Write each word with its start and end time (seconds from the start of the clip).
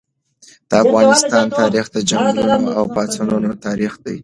د 0.69 0.71
افغانستان 0.83 1.45
تاریخ 1.59 1.85
د 1.91 1.97
جنګونو 2.09 2.69
او 2.77 2.83
پاڅونونو 2.95 3.51
تاریخ 3.65 3.93
دی. 4.05 4.17